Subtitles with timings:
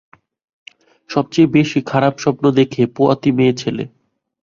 [1.09, 3.83] সবচেয়ে বেশি খারাপ স্বপ্ন দেখে পোয়াতি মেয়েছেলে।